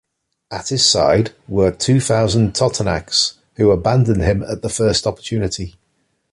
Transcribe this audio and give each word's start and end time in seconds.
At 0.49 0.69
his 0.69 0.83
side 0.83 1.31
were 1.47 1.69
two 1.69 2.01
thousand 2.01 2.55
Totonacs 2.55 3.35
who 3.57 3.69
abandoned 3.69 4.23
him 4.23 4.41
at 4.41 4.63
the 4.63 4.67
first 4.69 5.05
opportunity. 5.05 5.75